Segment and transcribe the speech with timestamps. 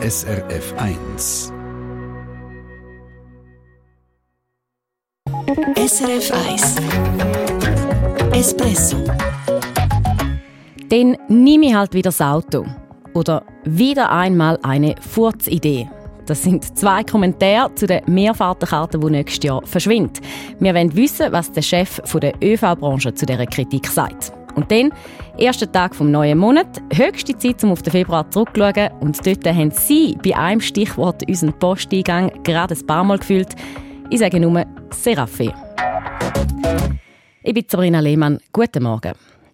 [0.00, 1.52] SRF 1.
[5.74, 6.76] SRF 1
[8.32, 8.98] Espresso
[10.88, 12.64] Dann nehme ich halt wieder das Auto.
[13.14, 15.90] Oder wieder einmal eine Furzidee.
[16.26, 20.20] Das sind zwei Kommentare zu den Mehrfahrtenkarten, die nächstes Jahr verschwinden.
[20.60, 24.37] Wir wollen wissen, was der Chef der ÖV-Branche zu dieser Kritik sagt.
[24.58, 24.92] Und dann,
[25.36, 28.90] erster Tag vom neuen Monat, höchste Zeit, um auf den Februar zurückzuschauen.
[28.98, 33.54] Und dort haben Sie bei einem Stichwort unseren Posteingang gerade ein paar Mal gefüllt.
[34.10, 35.54] Ich sage nur Serafé.
[37.44, 38.40] Ich bin Sabrina Lehmann.
[38.52, 39.12] Guten Morgen.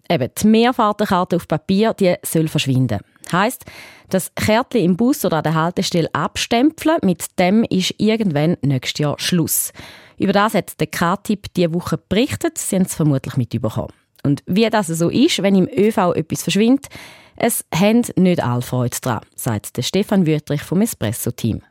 [0.09, 2.99] Eben, die Mehrfahrtenkarte auf Papier die soll verschwinden.
[3.31, 3.63] Heißt,
[4.09, 9.19] das Kärtchen im Bus oder an der Haltestelle abstempeln, mit dem ist irgendwann nächstes Jahr
[9.19, 9.71] Schluss.
[10.17, 13.93] Über das hat der K-Tipp diese Woche berichtet, Sie haben es vermutlich mitbekommen.
[14.25, 16.87] Und wie das so ist, wenn im ÖV etwas verschwindet,
[17.37, 21.61] es haben nicht alle Freude daran, sagt der Stefan Wüttrich vom Espresso-Team.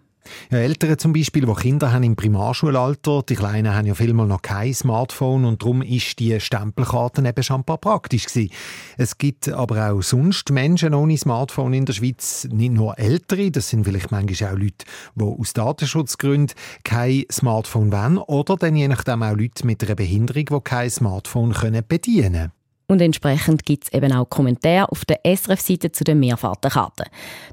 [0.51, 4.42] Ja, Eltern zum Beispiel, die Kinder haben im Primarschulalter, die Kleinen haben ja vielmal noch
[4.42, 8.50] kein Smartphone und darum ist die Stempelkarte eben schon ein paar praktisch gewesen.
[8.97, 13.69] Es gibt aber auch sonst Menschen ohne Smartphone in der Schweiz, nicht nur Ältere, das
[13.69, 19.22] sind vielleicht manchmal auch Leute, die aus Datenschutzgründen kein Smartphone wollen oder dann je nachdem
[19.22, 22.64] auch Leute mit einer Behinderung, die kein Smartphone können bedienen können.
[22.86, 27.06] Und entsprechend gibt es eben auch Kommentare auf der SRF-Seite zu den Mehrfahrtenkarten.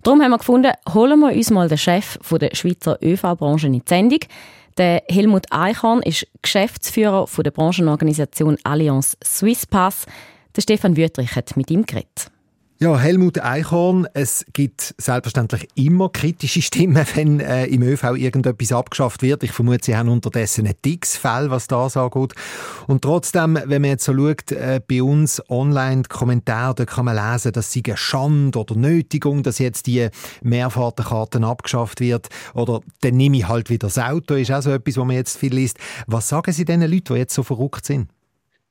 [0.03, 3.83] Darum haben wir gefunden, holen wir uns mal den Chef der Schweizer ÖV-Branche in die
[3.87, 4.19] Sendung.
[4.77, 10.05] Der Helmut Eichhorn ist Geschäftsführer der Branchenorganisation Allianz Swisspass.
[10.55, 12.31] Der Stefan Wüttrich hat mit ihm geredet.
[12.83, 19.21] Ja, Helmut Eichhorn, es gibt selbstverständlich immer kritische Stimmen, wenn äh, im ÖV irgendetwas abgeschafft
[19.21, 19.43] wird.
[19.43, 22.33] Ich vermute, Sie haben unterdessen ein dickes Fell, was das angeht.
[22.87, 27.17] Und trotzdem, wenn man jetzt so schaut, äh, bei uns online Kommentare, da kann man
[27.17, 30.09] lesen, dass sie Schande oder Nötigung, dass jetzt die
[30.41, 32.29] Mehrfahrtenkarten abgeschafft wird.
[32.55, 35.37] Oder dann nehme ich halt wieder das Auto, ist auch so etwas, was man jetzt
[35.37, 35.77] viel liest.
[36.07, 38.07] Was sagen Sie den Leuten, die jetzt so verrückt sind?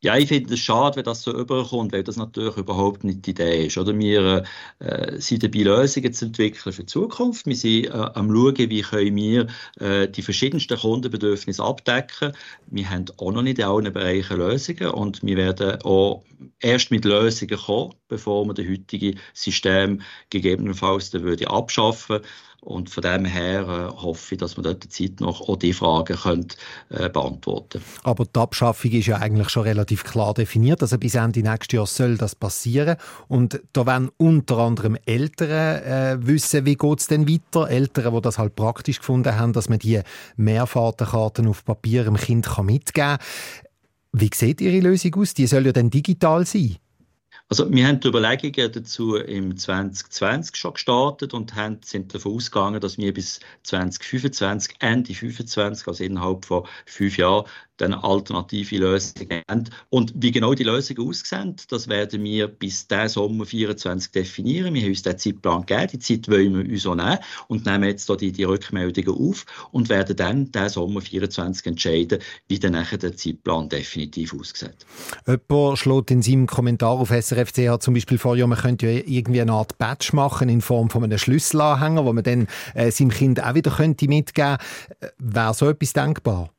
[0.03, 3.33] Ja, ich finde es schade, wenn das so überkommt, weil das natürlich überhaupt nicht die
[3.33, 3.77] Idee ist.
[3.77, 3.99] Oder?
[3.99, 4.45] Wir
[4.79, 7.45] äh, sind dabei, Lösungen zu entwickeln für die Zukunft.
[7.45, 9.47] Wir sind äh, am schauen, wie können wir
[9.79, 12.33] äh, die verschiedensten Kundenbedürfnisse abdecken.
[12.69, 16.25] Wir haben auch noch nicht in allen Bereichen Lösungen und wir werden auch
[16.61, 20.01] erst mit Lösungen kommen, bevor wir das heutige System
[20.31, 22.21] gegebenenfalls dann würde abschaffen
[22.63, 25.79] und von dem her äh, hoffe ich, dass wir dort die Zeit noch auch diese
[25.79, 26.49] Fragen können,
[26.91, 30.83] äh, beantworten Aber die Abschaffung ist ja eigentlich schon relativ klar definiert.
[30.83, 32.97] Also bis Ende nächstes Jahr soll das passieren.
[33.29, 37.69] Und da werden unter anderem Eltern äh, wissen, wie es denn weiter.
[37.71, 40.01] Eltern, die das halt praktisch gefunden haben, dass man die
[40.37, 43.19] Mehrfahrtenkarten auf Papier dem Kind kann mitgeben kann.
[44.13, 45.35] Wie sieht Ihre Lösung aus?
[45.35, 46.77] Die soll ja dann digital sein.
[47.53, 52.81] Also wir haben die Überlegungen dazu im 2020 schon gestartet und haben, sind davon ausgegangen,
[52.81, 57.47] dass wir bis 2025, Ende 2025, also innerhalb von fünf Jahren,
[57.81, 59.65] dann alternative Lösungen haben.
[59.89, 64.75] Und wie genau die Lösungen aussehen, das werden wir bis diesen Sommer 2024 definieren.
[64.75, 67.19] Wir haben uns den Zeitplan gegeben, die Zeit wollen wir uns auch nehmen
[67.49, 72.19] und nehmen jetzt hier die, die Rückmeldungen auf und werden dann diesen Sommer 2024 entscheiden,
[72.49, 74.87] wie dann der Zeitplan definitiv aussieht.
[75.27, 77.11] Jemand schlägt in seinem Kommentar auf
[77.45, 80.91] SRFCH zum Beispiel vor, ja, man könnte ja irgendwie eine Art Badge machen in Form
[80.91, 85.15] von einem Schlüsselanhänger, wo man dann äh, seinem Kind auch wieder könnte mitgeben könnte.
[85.19, 86.51] Wäre so etwas denkbar?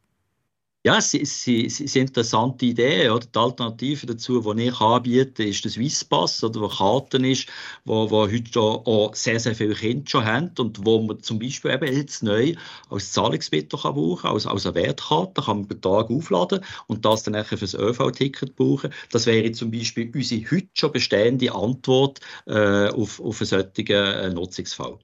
[0.83, 3.07] Ja, es, ist eine interessante Idee.
[3.09, 3.27] Oder?
[3.27, 7.47] Die Alternative dazu, die ich anbiete, ist der Swisspass, oder, wo Karten ist,
[7.85, 11.69] wo, wo heute auch sehr, sehr viele Kinder schon haben und wo man zum Beispiel
[11.69, 12.55] eben jetzt neu
[12.89, 17.21] als Zahlungsmittel kann brauchen als, als eine Wertkarte, kann man per Tag aufladen und das
[17.23, 18.91] dann für das ÖV-Ticket brauchen.
[19.11, 24.29] Das wäre zum Beispiel unsere heute schon bestehende Antwort äh, auf, auf einen solchen äh,
[24.31, 24.97] Nutzungsfall.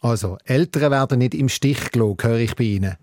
[0.00, 2.96] Also, Eltern werden nicht im Stich gelassen, höre ich bei Ihnen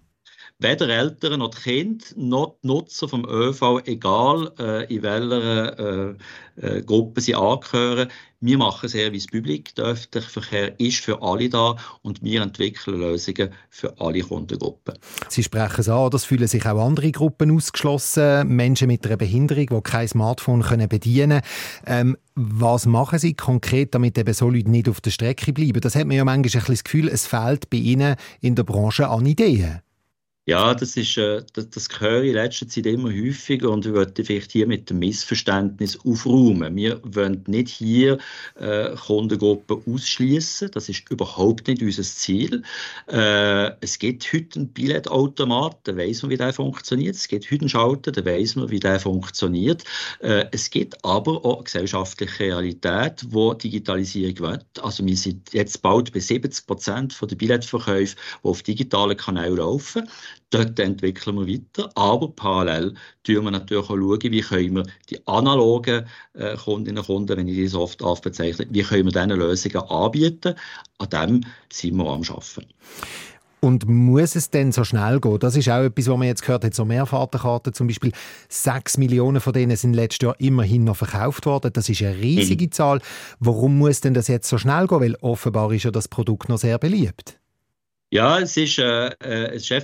[0.59, 6.15] weder Eltern noch die Kinder noch die Nutzer vom ÖV, egal äh, in welcher äh,
[6.61, 8.09] äh, Gruppe sie angehören.
[8.39, 9.73] Wir machen Service Public.
[9.75, 14.95] Der öffentliche Verkehr ist für alle da und wir entwickeln Lösungen für alle Kundengruppen.
[15.29, 19.67] Sie sprechen es an, das fühlen sich auch andere Gruppen ausgeschlossen, Menschen mit einer Behinderung,
[19.67, 21.41] die kein Smartphone können bedienen
[21.85, 22.15] können.
[22.15, 25.81] Ähm, was machen Sie konkret, damit eben so Leute nicht auf der Strecke bleiben?
[25.81, 28.63] Das hat man ja manchmal ein bisschen das Gefühl, es fehlt bei Ihnen in der
[28.63, 29.81] Branche an Ideen.
[30.49, 33.91] Ja, das ist, äh, das, das höre ich in letzter Zeit immer häufiger und ich
[33.91, 36.73] würde vielleicht hier mit dem Missverständnis aufräumen.
[36.77, 38.17] Wir wollen nicht hier
[38.55, 40.71] äh, Kundengruppen ausschließen.
[40.71, 42.63] Das ist überhaupt nicht unser Ziel.
[43.11, 47.17] Äh, es gibt heute einen Billetautomat, da weiß man, wie der funktioniert.
[47.17, 49.83] Es gibt heute einen Schalter, da weiß man, wie der funktioniert.
[50.21, 54.65] Äh, es gibt aber auch gesellschaftliche Realität, wo Digitalisierung wird.
[54.81, 60.07] Also wir sind jetzt bald bei 70 Prozent der Billetverkäufe, die auf digitalen Kanälen laufen.
[60.49, 62.93] Dort entwickeln wir weiter, aber parallel
[63.25, 67.47] schauen wir natürlich auch, schauen, wie können wir die analogen äh, Kundinnen und Kunden, wenn
[67.49, 70.55] ich die so oft bezeichne, wie können wir diese Lösungen anbieten.
[70.99, 72.65] An dem sind wir am Arbeiten.
[73.59, 75.39] Und muss es denn so schnell gehen?
[75.39, 78.11] Das ist auch etwas, was man jetzt gehört hat, so Mehrfahrtenkarten zum Beispiel.
[78.47, 81.73] Sechs Millionen von denen sind letztes Jahr immerhin noch verkauft worden.
[81.73, 82.71] Das ist eine riesige mhm.
[82.71, 83.01] Zahl.
[83.39, 85.01] Warum muss denn das jetzt so schnell gehen?
[85.01, 87.39] Weil offenbar ist ja das Produkt noch sehr beliebt.
[88.09, 89.81] Ja, es ist, äh, äh, es ist eine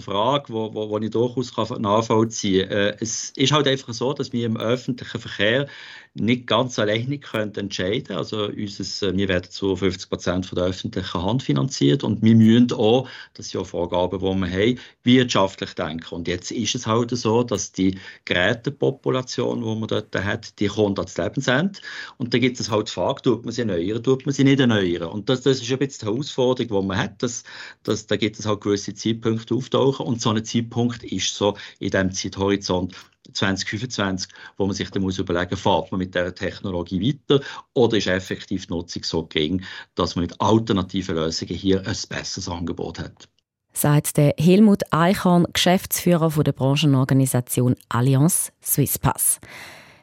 [0.00, 2.76] Frage, die wo, wo, wo ich durchaus nachvollziehen kann.
[2.78, 5.66] Äh, es ist halt einfach so, dass wir im öffentlichen Verkehr
[6.14, 10.66] nicht ganz alleine können entscheiden Also unseres, äh, wir werden zu 50 Prozent von der
[10.66, 15.74] öffentlichen Hand finanziert und wir müssen auch, das sind ja Vorgaben, die wir haben, wirtschaftlich
[15.74, 16.14] denken.
[16.14, 20.98] Und jetzt ist es halt so, dass die Gerätepopulation, die man dort hat, die kommt
[20.98, 21.80] ans Lebensende.
[22.18, 24.60] Und da gibt es halt die Frage, tut man sie erneuern, tut man sie nicht
[24.60, 25.08] erneuern.
[25.08, 27.44] Und das, das ist ein bisschen die Herausforderung, die man hat, dass,
[27.84, 31.90] dass da gibt es halt gewisse Zeitpunkte auftauchen und so ein Zeitpunkt ist so in
[31.90, 32.94] diesem Zeithorizont
[33.32, 38.06] 2025, wo man sich dann muss überlegen, fährt man mit dieser Technologie weiter oder ist
[38.06, 39.62] effektiv die Nutzung so gering,
[39.94, 43.28] dass man mit alternativen Lösungen hier ein besseres Angebot hat.
[43.72, 49.40] Sagt der Helmut Eichhorn, Geschäftsführer der Branchenorganisation Allianz Swisspass.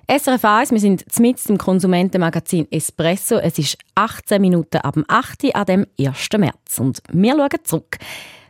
[0.10, 3.38] SRF 1, wir sind mitten im Konsumentenmagazin Espresso.
[3.38, 5.54] Es ist 18 Minuten ab dem 8.
[5.54, 6.30] an dem 1.
[6.36, 6.80] März.
[6.80, 8.00] Und wir schauen zurück.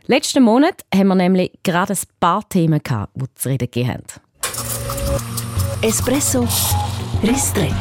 [0.06, 4.29] Letzten Monat haben wir nämlich gerade ein paar Themen gehabt, die zu reden gegeben haben.
[5.82, 6.46] Espresso
[7.22, 7.74] Ristretto.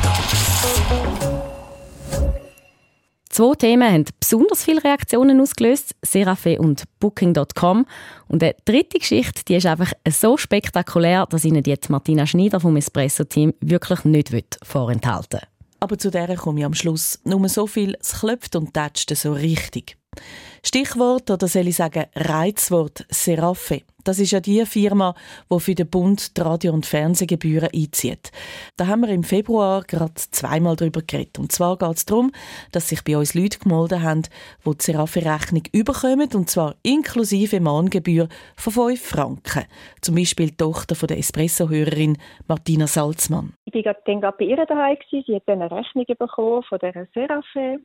[3.27, 7.85] Zwei Themen haben besonders viele Reaktionen ausgelöst, Serafe und Booking.com.
[8.29, 12.77] Und eine dritte Geschichte, die ist einfach so spektakulär, dass Ihnen jetzt Martina Schneider vom
[12.77, 14.31] Espresso-Team wirklich nicht
[14.63, 15.47] vorenthalten will.
[15.81, 17.19] Aber zu der komme ich am Schluss.
[17.25, 19.98] Nur so viel, es klopft und tätscht so richtig.
[20.63, 23.81] Stichwort oder soll ich sagen Reizwort Serafe.
[24.03, 25.13] Das ist ja die Firma,
[25.51, 28.31] die für den Bund die Radio- und Fernsehgebühren einzieht.
[28.77, 31.37] Da haben wir im Februar gerade zweimal darüber geredet.
[31.37, 32.31] Und zwar geht es darum,
[32.71, 34.23] dass sich bei uns Leute gemeldet haben,
[34.65, 39.65] die die Serafe-Rechnung überkommen, und zwar inklusive Mahngebühr von 5 Franken.
[40.01, 42.17] Zum Beispiel die Tochter von der Espresso-Hörerin
[42.47, 43.53] Martina Salzmann.
[43.65, 44.97] Ich war dann gerade bei ihr daheim.
[45.11, 47.79] Sie hat eine Rechnung bekommen von der Serafe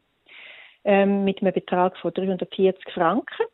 [0.84, 3.46] ähm, mit einem Betrag von 340 Franken.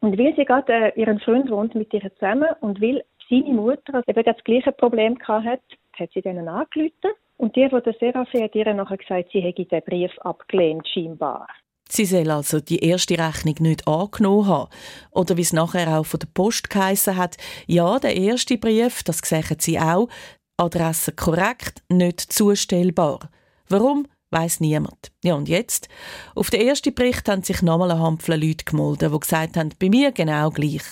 [0.00, 4.02] Und weil sie gerade, äh, ihren Freund wohnt mit ihr zusammen und weil seine Mutter
[4.06, 5.62] eben das gleiche Problem hatte,
[5.98, 7.12] hat sie denen angerufen.
[7.36, 11.48] Und die von der Seraphim hat ihr nachher gesagt, sie hätte den Brief abgelehnt, scheinbar.
[11.88, 14.70] Sie soll also die erste Rechnung nicht angenommen haben.
[15.10, 19.18] Oder wie es nachher auch von der Post geheissen hat, ja, der erste Brief, das
[19.18, 20.08] sehen Sie auch,
[20.56, 23.28] Adresse korrekt, nicht zustellbar.
[23.68, 24.06] Warum?
[24.32, 25.12] Weiß niemand.
[25.22, 25.88] Ja, und jetzt?
[26.34, 29.88] Auf den ersten Bericht haben sich nochmal ein Hampfle Leute gemeldet, die gesagt haben, bei
[29.88, 30.82] mir genau gleich.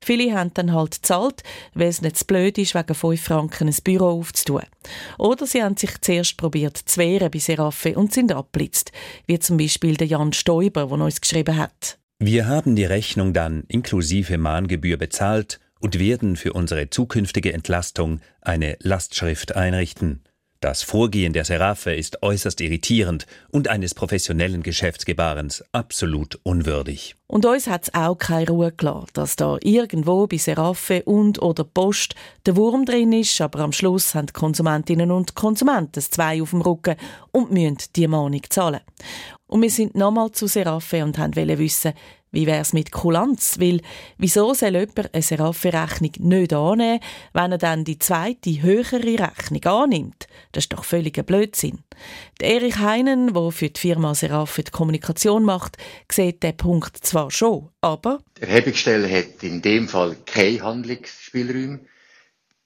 [0.00, 1.42] Viele haben dann halt gezahlt,
[1.74, 4.62] weil es nicht zu blöd ist, wegen 5 Franken ein Büro aufzutun.
[5.18, 8.92] Oder sie haben sich zuerst probiert zu wehren bei Seraffe und sind abblitzt,
[9.26, 11.98] wie zum Beispiel der Jan Stoiber, der uns geschrieben hat.
[12.20, 18.76] Wir haben die Rechnung dann inklusive Mahngebühr bezahlt und werden für unsere zukünftige Entlastung eine
[18.80, 20.22] Lastschrift einrichten.
[20.60, 27.14] Das Vorgehen der Seraphe ist äußerst irritierend und eines professionellen Geschäftsgebarens absolut unwürdig.
[27.28, 31.62] Und uns hat es auch keine Ruhe gelassen, dass da irgendwo bei Seraphe und oder
[31.62, 36.50] Post der Wurm drin ist, aber am Schluss haben die Konsumentinnen und Konsumenten zwei auf
[36.50, 36.96] dem Rücken
[37.30, 38.80] und müssen die Mahnung zahlen.
[39.46, 41.92] Und wir sind nochmal zu Seraphe und wollten wissen,
[42.30, 43.58] wie wäre es mit Kulanz?
[43.58, 43.80] Weil,
[44.18, 47.00] wieso soll jemand eine Seraphe-Rechnung nicht annehmen,
[47.32, 50.26] wenn er dann die zweite, höhere Rechnung annimmt?
[50.52, 51.78] Das ist doch völliger Blödsinn.
[52.40, 55.76] Der Erich Heinen, der für die Firma Seraphe die Kommunikation macht,
[56.10, 58.20] sieht den Punkt zwar schon, aber...
[58.36, 61.80] Die Erhebungsstelle hat in dem Fall keinen Handlungsspielraum.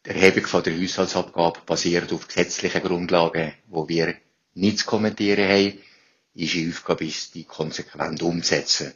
[0.05, 4.17] Die Erhebung von der Haushaltsabgabe basiert auf gesetzlichen Grundlagen, wo wir
[4.55, 5.79] nichts zu kommentieren haben.
[6.35, 8.95] Unsere Aufgabe ist, die konsequent umzusetzen.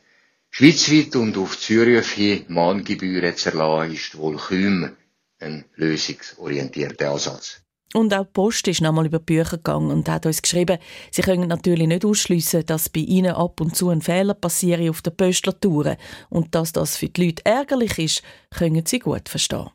[0.59, 4.91] Schweizweit und auf hin Mahngebühren zu erlassen, ist wohl kaum
[5.39, 7.61] ein lösungsorientierter Ansatz.
[7.93, 10.79] Und auch die Post ist nochmal über die Bücher gegangen und hat uns geschrieben,
[11.11, 15.03] sie können natürlich nicht ausschliessen, dass bei ihnen ab und zu ein Fehler passiert auf
[15.03, 15.99] den Pöstlertouren
[16.31, 19.69] und dass das für die Leute ärgerlich ist, können sie gut verstehen.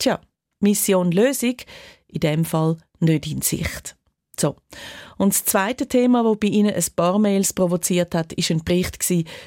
[0.00, 0.20] Tja,
[0.58, 1.58] Mission Lösung
[2.08, 3.94] in dem Fall nicht in Sicht.
[4.38, 4.56] So.
[5.16, 8.98] Und das zweite Thema, das bei Ihnen ein paar Mails provoziert hat, ist ein Bericht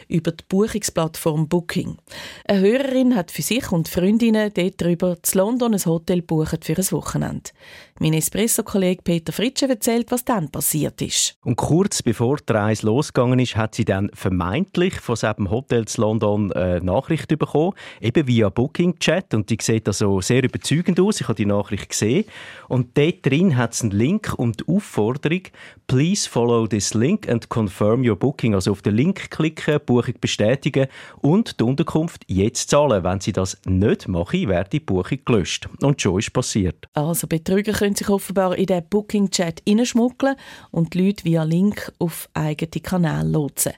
[0.08, 1.98] über die Buchungsplattform Booking.
[2.48, 6.78] Eine Hörerin hat für sich und Freundinnen dort drüber zu London ein Hotel buchen für
[6.78, 7.50] ein Wochenende.
[8.00, 11.36] Mein Espresso-Kollege Peter Fritsche erzählt, was dann passiert ist.
[11.44, 16.02] Und kurz bevor die Reise losgegangen ist, hat sie dann vermeintlich von diesem Hotel zu
[16.02, 19.34] London eine Nachricht bekommen, eben via Booking-Chat.
[19.34, 21.20] Und die sieht also sehr überzeugend aus.
[21.20, 22.26] Ich habe die Nachricht gesehen.
[22.68, 25.42] Und dort drin hat es einen Link und die Aufforderung,
[25.88, 28.54] Please follow this link and confirm your booking.
[28.54, 30.88] Also auf den Link klicken, Buchung bestätigen
[31.22, 33.06] und die Unterkunft jetzt zahlen.
[33.06, 35.70] Wenn Sie das nicht machen, wird die Buchung gelöscht.
[35.82, 36.90] Und schon ist passiert.
[36.94, 40.36] Also Betrüger können sich offenbar in den Booking-Chat hineinschmuggeln
[40.72, 43.72] und die Leute via Link auf eigene Kanäle lotsen.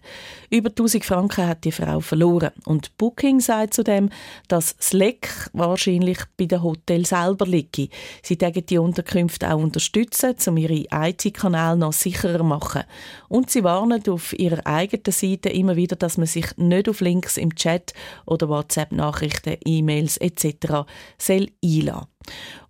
[0.50, 2.54] Über 1000 Franken hat die Frau verloren.
[2.66, 4.10] Und Booking sagt zudem,
[4.48, 7.90] dass das Leck wahrscheinlich bei den Hotels selber liege.
[8.24, 12.84] Sie tägen die Unterkünfte auch unterstützen, um ihre IT-Kanäle noch sicherer machen.
[13.28, 17.38] Und sie warnen auf ihrer eigenen Seite immer wieder, dass man sich nicht auf Links
[17.38, 17.94] im Chat
[18.26, 20.86] oder WhatsApp-Nachrichten, E-Mails etc.
[21.18, 22.08] soll einlassen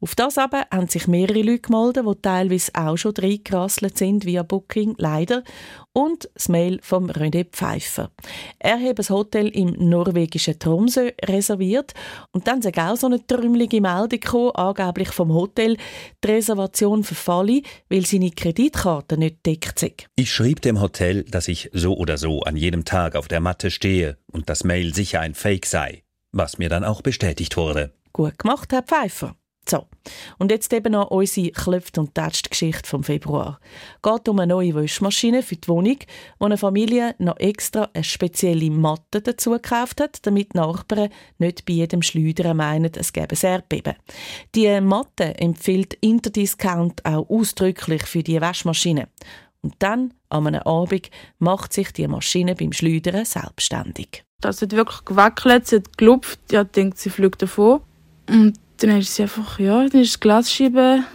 [0.01, 4.43] auf das aber haben sich mehrere Leute gemeldet, die teilweise auch schon reingerasselt sind via
[4.43, 5.43] Booking, leider.
[5.91, 8.11] Und das Mail vom René Pfeiffer.
[8.59, 11.93] Er hat ein Hotel im norwegischen Tromsø reserviert
[12.31, 15.75] und dann ist auch so eine trümmelige Meldung gekommen, angeblich vom Hotel,
[16.23, 20.07] die Reservation verfalle, weil seine Kreditkarte nicht deckt sind.
[20.15, 23.71] Ich schrieb dem Hotel, dass ich so oder so an jedem Tag auf der Matte
[23.71, 27.91] stehe und das Mail sicher ein Fake sei, was mir dann auch bestätigt wurde.
[28.13, 29.35] Gut gemacht, Herr Pfeiffer.
[29.69, 29.85] So,
[30.39, 33.59] und jetzt eben noch unsere Klopft- und Tätscht-Geschichte vom Februar.
[34.01, 35.97] Es geht um eine neue Wäschmaschine für die Wohnung,
[36.39, 41.65] wo eine Familie noch extra eine spezielle Matte dazu gekauft hat, damit die Nachbarn nicht
[41.65, 43.93] bei jedem Schleudern meinen, es gäbe ein Erdbeben.
[44.55, 49.07] Die Matte empfiehlt Interdiscount auch ausdrücklich für die Waschmaschine.
[49.61, 54.23] Und dann, an einem Abend, macht sich die Maschine beim Schleudern selbstständig.
[54.41, 57.81] Das hat wirklich gewackelt, sie hat gelupft, ja, denkt, sie fliegt davon.
[58.27, 61.05] Und dann ist sie einfach, ja, dann ist das Glasschieben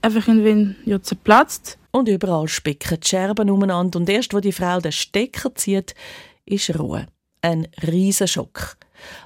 [0.00, 1.78] einfach irgendwie ja, zerplatzt.
[1.90, 3.98] Und überall spicken die Scherben umeinander.
[3.98, 5.94] Und erst, wo die Frau den Stecker zieht,
[6.46, 7.06] ist Ruhe.
[7.42, 8.76] Ein Riesenschock.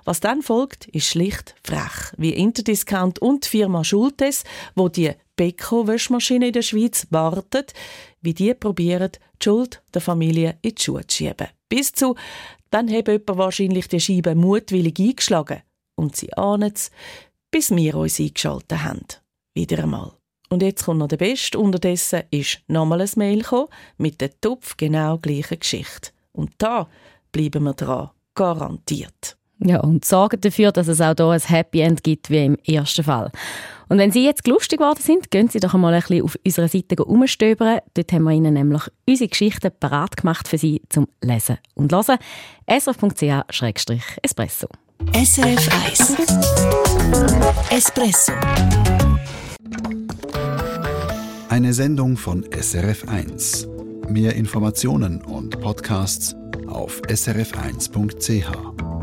[0.05, 6.49] Was dann folgt, ist schlicht frech, wie Interdiscount und die Firma Schultes, wo die Beko-Wäschmaschine
[6.49, 7.75] in der Schweiz wartet,
[8.23, 11.49] wie die probieren, die Schuld der Familie in die Schuhe zu schieben.
[11.69, 12.17] Bis zu,
[12.71, 15.63] dann hat jemand wahrscheinlich die Scheibe mutwillig eingeschlagen.
[15.95, 16.91] Und sie ahnen es,
[17.51, 19.07] bis wir uns eingeschaltet haben.
[19.55, 20.13] Wieder einmal.
[20.49, 21.59] Und jetzt kommt noch der Beste.
[21.59, 26.11] Unterdessen ist nochmal ein Mail gekommen, mit der Tupf genau gleichen Geschichte.
[26.33, 26.89] Und da
[27.33, 28.11] bleiben wir dran.
[28.35, 29.37] Garantiert.
[29.59, 33.03] Ja, und sorgen dafür, dass es auch hier ein Happy End gibt, wie im ersten
[33.03, 33.33] Fall.
[33.89, 36.69] Und wenn Sie jetzt lustig geworden sind, gehen Sie doch einmal ein bisschen auf unserer
[36.69, 37.79] Seite umstöbern.
[37.95, 42.19] Dort haben wir Ihnen nämlich unsere Geschichten parat gemacht für Sie zum Lesen und Hören.
[42.69, 44.67] srf.ch-espresso.
[45.13, 46.17] SRF 1
[47.71, 48.33] Espresso
[51.49, 53.69] Eine Sendung von SRF 1.
[54.09, 56.35] Mehr Informationen und Podcasts
[56.67, 58.96] auf srf1.ch.